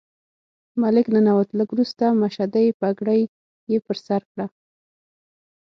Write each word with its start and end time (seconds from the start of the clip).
ملک 0.81 1.05
ننوت، 1.13 1.49
لږ 1.57 1.67
وروسته 1.73 2.05
مشدۍ 2.21 2.67
پګړۍ 2.79 3.21
یې 3.71 3.77
پر 3.85 3.97
سر 4.05 4.21
کړه. 4.31 4.45